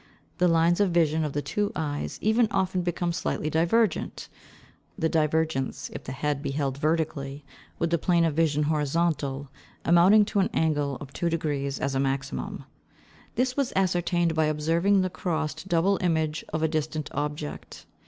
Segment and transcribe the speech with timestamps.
[0.39, 4.29] The lines of vision of the two eyes even often become slightly divergent;
[4.97, 7.45] the divergence, if the head be held vertically,
[7.77, 9.51] with the plane of vision horizontal,
[9.85, 12.63] amounting to an angle of 2° as a maximum.
[13.35, 17.85] This was ascertained by observing the crossed double image of a distant object.